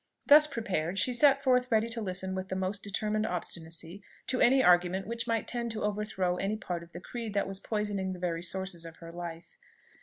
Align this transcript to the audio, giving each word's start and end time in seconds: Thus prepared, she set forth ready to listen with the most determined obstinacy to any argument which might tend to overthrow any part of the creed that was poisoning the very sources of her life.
Thus 0.25 0.47
prepared, 0.47 0.97
she 0.97 1.13
set 1.13 1.43
forth 1.43 1.71
ready 1.71 1.87
to 1.89 2.01
listen 2.01 2.33
with 2.33 2.49
the 2.49 2.55
most 2.55 2.81
determined 2.81 3.27
obstinacy 3.27 4.01
to 4.25 4.41
any 4.41 4.63
argument 4.63 5.05
which 5.05 5.27
might 5.27 5.47
tend 5.47 5.69
to 5.73 5.83
overthrow 5.83 6.37
any 6.37 6.57
part 6.57 6.81
of 6.81 6.91
the 6.91 6.99
creed 6.99 7.35
that 7.35 7.47
was 7.47 7.59
poisoning 7.59 8.11
the 8.13 8.17
very 8.19 8.41
sources 8.41 8.83
of 8.83 8.97
her 8.97 9.11
life. 9.11 9.57